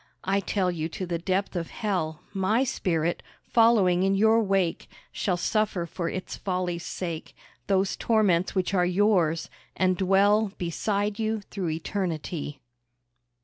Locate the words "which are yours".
8.55-9.47